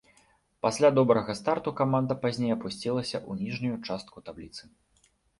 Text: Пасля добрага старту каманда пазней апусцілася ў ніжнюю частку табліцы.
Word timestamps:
Пасля 0.65 0.89
добрага 0.99 1.33
старту 1.39 1.73
каманда 1.79 2.13
пазней 2.23 2.51
апусцілася 2.55 3.15
ў 3.29 3.43
ніжнюю 3.43 3.77
частку 3.89 4.17
табліцы. 4.31 4.63